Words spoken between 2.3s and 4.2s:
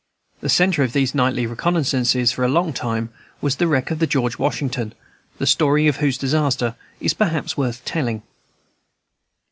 for a long time, was the wreck of the